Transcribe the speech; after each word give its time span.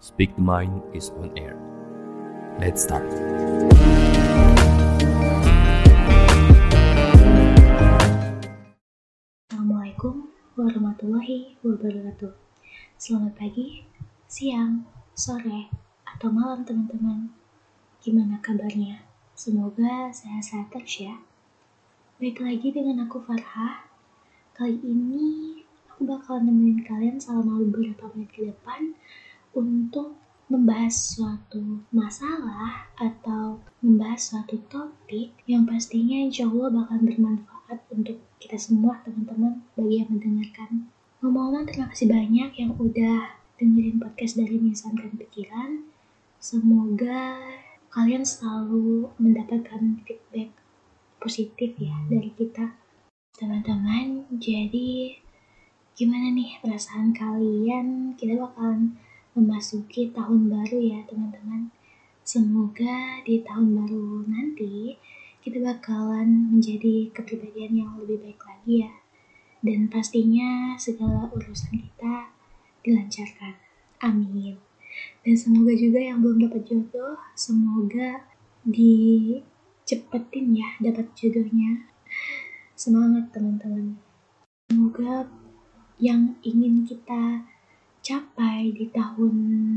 Speak 0.00 0.32
the 0.32 0.40
Mind 0.40 0.80
is 0.96 1.12
on 1.20 1.28
air. 1.36 1.60
Let's 2.56 2.88
start. 2.88 3.04
Assalamualaikum 9.52 10.32
warahmatullahi 10.56 11.60
wabarakatuh. 11.60 12.32
Selamat 12.96 13.36
pagi, 13.36 13.84
siang, 14.24 14.88
sore, 15.12 15.68
atau 16.08 16.32
malam 16.32 16.64
teman-teman. 16.64 17.36
Gimana 18.00 18.40
kabarnya? 18.40 19.04
Semoga 19.36 20.08
sehat-sehat 20.16 20.72
terus 20.72 20.96
ya. 20.96 21.20
Baik 22.16 22.40
lagi 22.40 22.72
dengan 22.72 23.04
aku 23.04 23.20
Farha. 23.20 23.84
Kali 24.56 24.80
ini 24.80 25.60
aku 25.92 26.08
bakal 26.08 26.40
nemenin 26.40 26.88
kalian 26.88 27.20
selama 27.20 27.60
beberapa 27.68 28.08
menit 28.16 28.32
ke 28.32 28.48
depan 28.48 28.96
untuk 29.54 30.20
membahas 30.50 31.14
suatu 31.14 31.86
masalah 31.94 32.90
atau 32.98 33.62
membahas 33.78 34.34
suatu 34.34 34.58
topik 34.66 35.30
yang 35.46 35.62
pastinya 35.62 36.18
insya 36.26 36.50
Allah 36.50 36.74
bakal 36.74 36.98
bermanfaat 37.06 37.78
untuk 37.94 38.18
kita 38.42 38.58
semua 38.58 38.98
teman-teman 39.06 39.62
bagi 39.78 40.02
yang 40.02 40.10
mendengarkan. 40.10 40.90
Ngomong-ngomong 41.22 41.70
terima 41.70 41.86
kasih 41.94 42.10
banyak 42.10 42.50
yang 42.58 42.74
udah 42.74 43.38
dengerin 43.62 44.02
podcast 44.02 44.34
dari 44.42 44.58
Menyesuaikan 44.58 45.14
Pikiran. 45.14 45.86
Semoga 46.42 47.38
kalian 47.94 48.26
selalu 48.26 49.14
mendapatkan 49.22 50.02
feedback 50.02 50.50
positif 51.22 51.78
ya 51.78 51.94
dari 52.10 52.34
kita. 52.34 52.74
Teman-teman, 53.38 54.26
jadi 54.34 55.14
gimana 55.94 56.34
nih 56.34 56.58
perasaan 56.58 57.14
kalian? 57.14 58.18
Kita 58.18 58.34
bakalan 58.34 58.98
memasuki 59.34 60.10
tahun 60.10 60.50
baru 60.50 60.78
ya 60.82 60.98
teman-teman. 61.06 61.70
Semoga 62.26 63.22
di 63.26 63.42
tahun 63.42 63.74
baru 63.74 64.26
nanti 64.26 64.98
kita 65.40 65.58
bakalan 65.58 66.52
menjadi 66.52 67.08
kepribadian 67.16 67.72
yang 67.84 67.90
lebih 67.96 68.20
baik 68.20 68.40
lagi 68.44 68.86
ya. 68.86 68.92
Dan 69.60 69.92
pastinya 69.92 70.76
segala 70.80 71.28
urusan 71.32 71.76
kita 71.76 72.32
dilancarkan. 72.84 73.56
Amin. 74.00 74.56
Dan 75.20 75.34
semoga 75.36 75.72
juga 75.76 76.00
yang 76.00 76.24
belum 76.24 76.48
dapat 76.48 76.64
jodoh, 76.64 77.20
semoga 77.36 78.24
dicepetin 78.64 80.56
ya 80.56 80.68
dapat 80.80 81.12
jodohnya. 81.16 81.88
Semangat 82.74 83.28
teman-teman. 83.36 84.00
Semoga 84.68 85.28
yang 86.00 86.40
ingin 86.40 86.88
kita 86.88 87.44
capai 88.10 88.74
di 88.74 88.90
tahun 88.90 89.34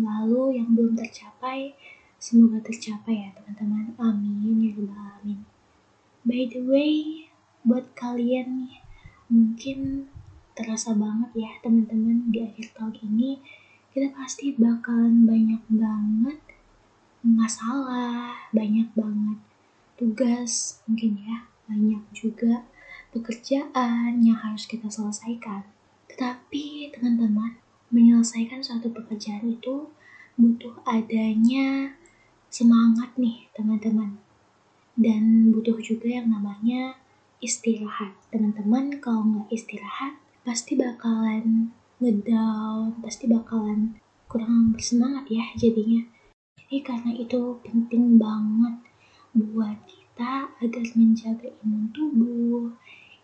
lalu 0.00 0.56
yang 0.56 0.72
belum 0.72 0.96
tercapai 0.96 1.76
semoga 2.16 2.56
tercapai 2.64 3.20
ya 3.20 3.28
teman-teman. 3.36 3.92
Amin 4.00 4.64
ya 4.64 4.72
rabbal 4.72 4.96
alamin. 4.96 5.44
By 6.24 6.48
the 6.48 6.64
way 6.64 7.28
buat 7.68 7.92
kalian 7.92 8.64
nih 8.64 8.80
mungkin 9.28 10.08
terasa 10.56 10.96
banget 10.96 11.36
ya 11.36 11.52
teman-teman 11.60 12.32
di 12.32 12.40
akhir 12.40 12.72
tahun 12.72 12.96
ini 13.04 13.44
kita 13.92 14.08
pasti 14.16 14.56
bakalan 14.56 15.28
banyak 15.28 15.60
banget 15.68 16.40
masalah 17.20 18.48
banyak 18.56 18.88
banget 18.96 19.38
tugas 20.00 20.80
mungkin 20.88 21.20
ya 21.28 21.44
banyak 21.68 22.00
juga 22.16 22.64
pekerjaan 23.12 24.24
yang 24.24 24.40
harus 24.40 24.64
kita 24.64 24.88
selesaikan. 24.88 25.68
Tetapi 26.08 26.92
teman-teman 26.96 27.63
menyelesaikan 27.92 28.64
suatu 28.64 28.92
pekerjaan 28.92 29.44
itu 29.48 29.90
butuh 30.38 30.80
adanya 30.86 31.96
semangat 32.48 33.12
nih 33.18 33.50
teman-teman. 33.52 34.20
Dan 34.94 35.50
butuh 35.50 35.82
juga 35.82 36.06
yang 36.06 36.30
namanya 36.30 36.94
istirahat. 37.42 38.14
Teman-teman 38.30 39.02
kalau 39.02 39.26
nggak 39.26 39.50
istirahat 39.50 40.16
pasti 40.46 40.78
bakalan 40.78 41.74
ngedown 41.98 43.00
pasti 43.00 43.24
bakalan 43.26 43.96
kurang 44.30 44.74
bersemangat 44.74 45.26
ya 45.30 45.44
jadinya. 45.54 46.04
Jadi 46.58 46.76
karena 46.82 47.10
itu 47.14 47.58
penting 47.62 48.18
banget 48.18 48.76
buat 49.34 49.78
kita 49.86 50.46
agar 50.62 50.84
menjaga 50.94 51.50
imun 51.62 51.90
tubuh 51.90 52.70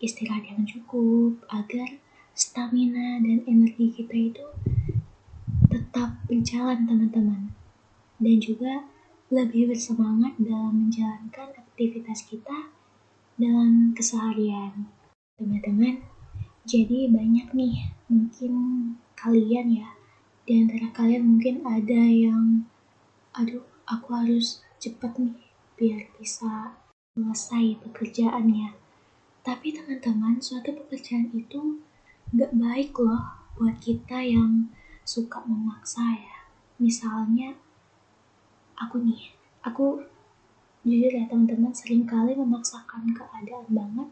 istirahat 0.03 0.43
yang 0.49 0.67
cukup 0.67 1.39
agar 1.51 1.99
stamina 2.41 3.21
dan 3.21 3.45
energi 3.45 3.93
kita 3.93 4.17
itu 4.17 4.47
tetap 5.69 6.17
berjalan 6.25 6.89
teman-teman. 6.89 7.53
Dan 8.17 8.37
juga 8.41 8.89
lebih 9.29 9.69
bersemangat 9.69 10.41
dalam 10.41 10.89
menjalankan 10.89 11.53
aktivitas 11.55 12.25
kita 12.25 12.73
dalam 13.37 13.93
keseharian 13.93 14.89
teman-teman. 15.37 16.01
Jadi 16.65 17.13
banyak 17.13 17.53
nih 17.53 17.93
mungkin 18.09 18.53
kalian 19.17 19.85
ya. 19.85 19.89
Di 20.49 20.65
antara 20.65 20.89
kalian 20.97 21.37
mungkin 21.37 21.61
ada 21.63 22.03
yang 22.09 22.65
aduh 23.37 23.63
aku 23.85 24.09
harus 24.17 24.65
cepat 24.81 25.15
nih 25.21 25.37
biar 25.77 26.09
bisa 26.17 26.75
selesai 27.15 27.81
pekerjaannya. 27.85 28.77
Tapi 29.41 29.73
teman-teman 29.73 30.41
suatu 30.41 30.77
pekerjaan 30.77 31.33
itu 31.33 31.81
nggak 32.31 32.53
baik 32.55 32.95
loh 32.95 33.43
buat 33.59 33.77
kita 33.83 34.23
yang 34.23 34.71
suka 35.03 35.43
memaksa 35.43 36.15
ya. 36.15 36.39
Misalnya 36.79 37.59
aku 38.79 39.03
nih, 39.03 39.35
aku 39.67 40.01
jujur 40.87 41.13
ya 41.13 41.29
teman-teman 41.29 41.75
sering 41.75 42.09
kali 42.09 42.33
memaksakan 42.33 43.13
keadaan 43.13 43.69
banget 43.69 44.09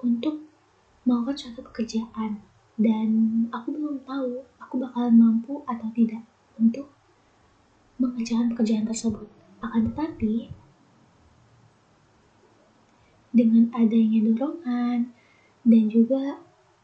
untuk 0.00 0.42
melakukan 1.06 1.36
suatu 1.38 1.60
pekerjaan 1.70 2.42
dan 2.80 3.08
aku 3.52 3.76
belum 3.76 4.02
tahu 4.08 4.42
aku 4.58 4.74
bakalan 4.80 5.14
mampu 5.20 5.60
atau 5.68 5.86
tidak 5.92 6.24
untuk 6.56 6.88
mengerjakan 8.00 8.56
pekerjaan 8.56 8.88
tersebut. 8.88 9.28
Akan 9.60 9.92
tetapi 9.92 10.48
dengan 13.30 13.68
adanya 13.76 14.18
dorongan 14.26 15.12
dan 15.62 15.84
juga 15.86 16.40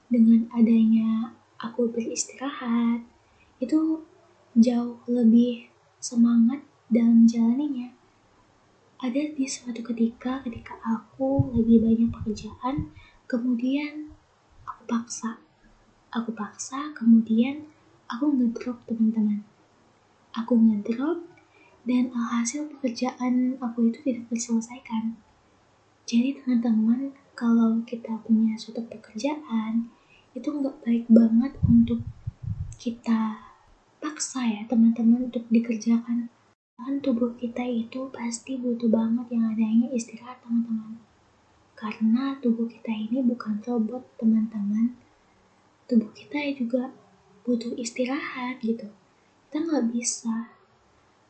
dengan 0.06 0.46
adanya 0.54 1.34
aku 1.58 1.90
beristirahat 1.90 3.02
itu 3.58 4.04
jauh 4.56 5.00
lebih 5.10 5.72
semangat 5.98 6.62
dalam 6.86 7.24
menjalaninya. 7.24 7.90
Ada 8.96 9.36
di 9.36 9.44
suatu 9.44 9.84
ketika 9.84 10.40
ketika 10.46 10.78
aku 10.80 11.52
lagi 11.52 11.76
banyak 11.82 12.08
pekerjaan, 12.14 12.94
kemudian 13.28 14.14
aku 14.64 14.82
paksa. 14.88 15.42
Aku 16.14 16.32
paksa, 16.32 16.96
kemudian 16.96 17.68
aku 18.08 18.32
ngedrop 18.32 18.80
teman-teman. 18.88 19.44
Aku 20.32 20.56
ngedrop 20.56 21.26
dan 21.84 22.08
alhasil 22.14 22.66
pekerjaan 22.72 23.60
aku 23.60 23.92
itu 23.92 23.98
tidak 24.00 24.32
terselesaikan. 24.32 25.18
Jadi 26.06 26.38
teman-teman, 26.38 27.12
kalau 27.36 27.82
kita 27.82 28.16
punya 28.22 28.54
suatu 28.56 28.80
pekerjaan, 28.86 29.90
itu 30.36 30.52
nggak 30.52 30.84
baik 30.84 31.08
banget 31.08 31.56
untuk 31.64 32.04
kita 32.76 33.40
paksa 34.04 34.44
ya 34.44 34.62
teman-teman 34.68 35.32
untuk 35.32 35.48
dikerjakan. 35.48 36.28
Kan 36.76 37.00
tubuh 37.00 37.32
kita 37.40 37.64
itu 37.64 38.12
pasti 38.12 38.60
butuh 38.60 38.92
banget 38.92 39.32
yang 39.32 39.48
adanya 39.48 39.88
istirahat 39.96 40.44
teman-teman. 40.44 41.00
Karena 41.72 42.36
tubuh 42.44 42.68
kita 42.68 42.92
ini 42.92 43.24
bukan 43.24 43.64
robot 43.64 44.04
teman-teman. 44.20 44.92
Tubuh 45.88 46.12
kita 46.12 46.36
juga 46.52 46.92
butuh 47.48 47.72
istirahat 47.80 48.60
gitu. 48.60 48.92
Kita 49.48 49.56
nggak 49.64 49.88
bisa 49.88 50.52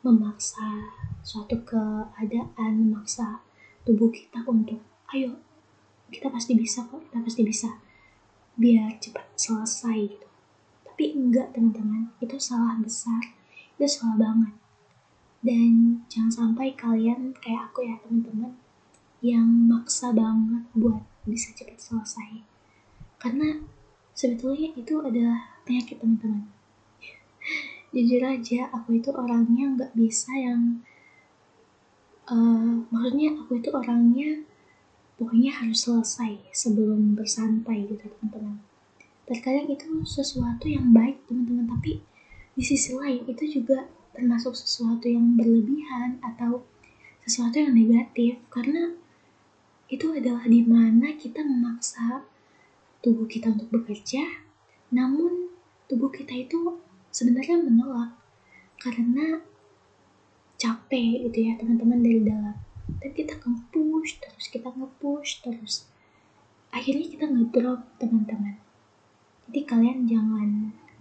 memaksa 0.03 0.91
suatu 1.23 1.63
keadaan 1.63 2.73
memaksa 2.75 3.43
tubuh 3.87 4.11
kita 4.11 4.43
untuk 4.47 4.79
ayo 5.15 5.35
kita 6.11 6.31
pasti 6.31 6.55
bisa 6.55 6.87
kok 6.87 7.03
kita 7.11 7.19
pasti 7.23 7.43
bisa 7.43 7.71
biar 8.57 8.97
cepat 9.01 9.25
selesai 9.37 10.17
gitu. 10.17 10.29
Tapi 10.85 11.05
enggak 11.13 11.53
teman-teman. 11.53 12.13
Itu 12.19 12.41
salah 12.41 12.77
besar. 12.81 13.37
Itu 13.77 13.85
salah 13.85 14.17
banget. 14.17 14.55
Dan 15.45 16.03
jangan 16.09 16.33
sampai 16.33 16.73
kalian 16.75 17.37
kayak 17.39 17.71
aku 17.71 17.87
ya 17.87 18.01
teman-teman 18.03 18.57
yang 19.21 19.47
maksa 19.69 20.11
banget 20.11 20.65
buat 20.73 21.05
bisa 21.29 21.53
cepat 21.53 21.79
selesai. 21.79 22.43
Karena 23.21 23.61
sebetulnya 24.17 24.73
itu 24.75 24.99
adalah 25.05 25.61
penyakit 25.69 26.01
teman-teman. 26.01 26.49
Jujur 27.95 28.23
aja 28.25 28.73
aku 28.73 28.99
itu 28.99 29.13
orangnya 29.13 29.77
nggak 29.77 29.93
bisa 29.93 30.33
yang 30.35 30.81
uh, 32.27 32.83
maksudnya 32.91 33.37
aku 33.39 33.61
itu 33.61 33.71
orangnya 33.71 34.43
pokoknya 35.17 35.53
harus 35.53 35.89
selesai 35.89 36.53
sebelum 36.53 37.17
bersantai 37.17 37.89
gitu 37.89 38.09
teman-teman. 38.09 38.61
Terkadang 39.27 39.67
itu 39.73 40.07
sesuatu 40.07 40.69
yang 40.69 40.93
baik 40.93 41.25
teman-teman 41.27 41.67
tapi 41.67 42.05
di 42.57 42.63
sisi 42.65 42.97
lain 42.97 43.25
itu 43.29 43.61
juga 43.61 43.89
termasuk 44.17 44.57
sesuatu 44.57 45.05
yang 45.09 45.37
berlebihan 45.37 46.17
atau 46.25 46.65
sesuatu 47.27 47.61
yang 47.61 47.77
negatif 47.77 48.41
karena 48.49 48.97
itu 49.93 50.15
adalah 50.15 50.47
di 50.49 50.65
mana 50.65 51.15
kita 51.15 51.45
memaksa 51.45 52.25
tubuh 53.05 53.29
kita 53.29 53.53
untuk 53.53 53.69
bekerja 53.71 54.25
namun 54.91 55.53
tubuh 55.87 56.11
kita 56.11 56.33
itu 56.33 56.81
sebenarnya 57.13 57.61
menolak 57.61 58.17
karena 58.83 59.45
capek 60.57 61.29
gitu 61.29 61.39
ya 61.47 61.53
teman-teman 61.61 62.01
dari 62.01 62.21
dalam 62.25 62.57
dan 63.01 63.11
kita 63.13 63.37
nge-push 63.37 64.19
terus 64.23 64.47
kita 64.49 64.69
nge-push 64.73 65.45
terus. 65.45 65.89
Akhirnya 66.73 67.07
kita 67.09 67.27
ngedrop 67.29 67.81
teman-teman. 68.01 68.59
Jadi 69.49 69.61
kalian 69.63 70.05
jangan 70.11 70.51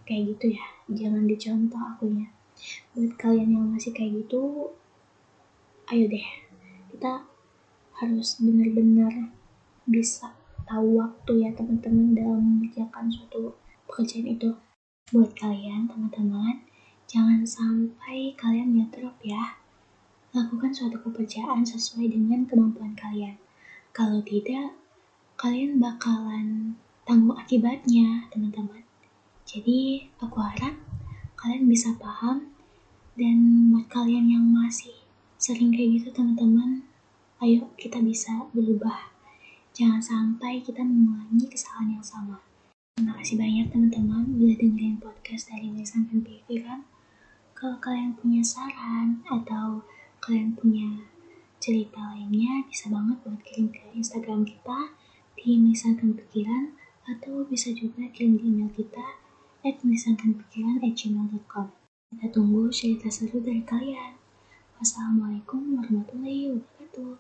kayak 0.05 0.35
gitu 0.35 0.55
ya. 0.55 0.65
Jangan 0.87 1.25
dicontoh 1.25 1.81
akunya. 1.81 2.29
Buat 2.93 3.17
kalian 3.19 3.49
yang 3.57 3.65
masih 3.73 3.91
kayak 3.91 4.23
gitu 4.23 4.71
ayo 5.91 6.05
deh. 6.07 6.27
Kita 6.95 7.27
harus 7.99 8.39
benar-benar 8.39 9.33
bisa 9.85 10.35
tahu 10.65 10.99
waktu 10.99 11.45
ya 11.45 11.51
teman-teman 11.53 12.15
dalam 12.15 12.41
mengerjakan 12.41 13.11
suatu 13.11 13.57
pekerjaan 13.89 14.29
itu. 14.29 14.49
Buat 15.11 15.37
kalian 15.37 15.85
teman-teman 15.89 16.65
jangan 17.05 17.45
sampai 17.45 18.33
kalian 18.33 18.73
drop 18.89 19.13
ya 19.21 19.64
lakukan 20.35 20.75
suatu 20.75 20.99
pekerjaan 20.99 21.63
sesuai 21.63 22.11
dengan 22.11 22.43
kemampuan 22.43 22.91
kalian. 22.91 23.39
Kalau 23.95 24.19
tidak 24.19 24.75
kalian 25.39 25.79
bakalan 25.79 26.75
tanggung 27.07 27.39
akibatnya 27.39 28.27
teman-teman. 28.27 28.83
Jadi 29.47 30.11
aku 30.19 30.43
harap 30.43 30.75
kalian 31.39 31.71
bisa 31.71 31.95
paham 31.95 32.51
dan 33.15 33.71
buat 33.71 33.87
kalian 33.87 34.27
yang 34.27 34.43
masih 34.51 34.91
sering 35.39 35.71
kayak 35.71 36.03
gitu 36.03 36.11
teman-teman 36.11 36.83
ayo 37.39 37.71
kita 37.79 38.03
bisa 38.03 38.51
berubah. 38.51 39.15
Jangan 39.71 40.03
sampai 40.03 40.59
kita 40.59 40.83
mengulangi 40.83 41.47
kesalahan 41.47 41.99
yang 41.99 42.03
sama. 42.03 42.43
Terima 42.95 43.15
kasih 43.19 43.35
banyak 43.39 43.71
teman-teman 43.71 44.35
udah 44.35 44.55
dengerin 44.55 44.99
podcast 44.99 45.51
dari 45.51 45.67
Misankan 45.71 46.23
Pikiran. 46.23 46.83
Kalau 47.55 47.79
kalian 47.79 48.15
punya 48.19 48.43
saran 48.43 49.23
atau 49.27 49.83
kalian 50.25 50.57
punya 50.57 51.05
cerita 51.61 52.01
lainnya, 52.17 52.65
bisa 52.65 52.89
banget 52.89 53.21
buat 53.21 53.37
kirim 53.45 53.69
ke 53.69 53.93
Instagram 53.93 54.41
kita 54.41 54.97
di 55.37 55.61
Misankan 55.61 56.17
Pikiran 56.17 56.73
atau 57.05 57.45
bisa 57.45 57.69
juga 57.77 58.09
kirim 58.09 58.41
di 58.41 58.49
email 58.49 58.73
kita 58.73 59.21
at 59.61 59.77
misankanpikiran@gmail.com. 59.85 61.67
Kita 62.09 62.25
tunggu 62.33 62.73
cerita 62.73 63.05
seru 63.13 63.37
dari 63.37 63.61
kalian. 63.61 64.17
Wassalamualaikum 64.81 65.77
warahmatullahi 65.77 66.57
wabarakatuh. 66.57 67.13